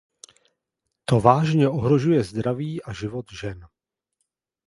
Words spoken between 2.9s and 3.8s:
život žen.